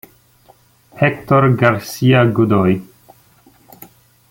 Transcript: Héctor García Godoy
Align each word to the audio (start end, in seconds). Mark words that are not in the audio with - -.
Héctor 0.99 1.55
García 1.55 2.25
Godoy 2.31 2.81